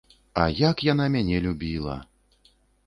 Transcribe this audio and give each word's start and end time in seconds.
А 0.43 0.45
як 0.61 0.81
яна 0.89 1.05
мяне 1.19 1.43
любіла! 1.47 1.95